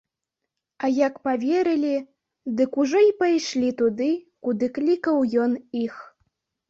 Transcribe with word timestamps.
А 0.85 0.87
як 1.07 1.17
паверылі, 1.27 1.91
дык 2.61 2.71
ужо 2.85 2.99
й 3.07 3.11
пайшлі 3.21 3.69
туды, 3.83 4.09
куды 4.49 4.65
клікаў 4.79 5.17
ён 5.47 5.51
іх. 5.85 5.95